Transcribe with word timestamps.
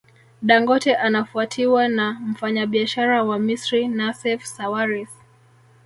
Dangote 0.41 0.95
anafuatiwa 0.95 1.87
na 1.87 2.11
mfanyabiashara 2.11 3.23
wa 3.23 3.39
Misri 3.39 3.87
Nassef 3.87 4.43
Sawaris 4.43 5.09